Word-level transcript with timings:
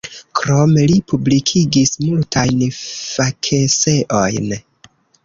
Krome 0.37 0.85
li 0.91 0.95
publikigis 1.11 1.93
multajn 2.05 2.63
fakeseojn. 2.79 4.49